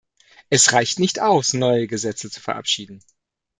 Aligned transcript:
Es 0.49 0.73
reicht 0.73 0.97
nicht 0.97 1.19
aus, 1.19 1.53
neue 1.53 1.85
Gesetze 1.85 2.31
zu 2.31 2.41
verabschieden. 2.41 3.03